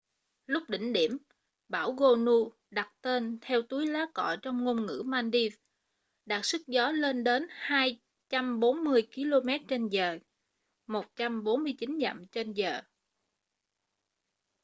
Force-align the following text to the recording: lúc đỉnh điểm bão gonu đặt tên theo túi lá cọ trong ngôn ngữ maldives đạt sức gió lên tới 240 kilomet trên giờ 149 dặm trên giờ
lúc 0.47 0.63
đỉnh 0.69 0.93
điểm 0.93 1.17
bão 1.69 1.91
gonu 1.91 2.49
đặt 2.69 2.93
tên 3.01 3.37
theo 3.41 3.61
túi 3.61 3.87
lá 3.87 4.05
cọ 4.13 4.35
trong 4.41 4.63
ngôn 4.63 4.85
ngữ 4.85 5.03
maldives 5.05 5.59
đạt 6.25 6.45
sức 6.45 6.61
gió 6.67 6.91
lên 6.91 7.23
tới 7.23 7.41
240 7.49 9.01
kilomet 9.15 9.61
trên 9.67 9.87
giờ 9.89 10.17
149 10.87 11.99
dặm 12.01 12.25
trên 12.31 12.53
giờ 12.53 12.81